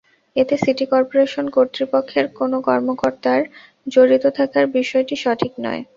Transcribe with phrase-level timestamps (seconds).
[0.35, 3.41] এতে city corporation কর্তৃপক্ষের কোনো কর্মকর্তার
[3.87, 5.81] জড়িত থাকার বিষয়টিও সঠিক নয়।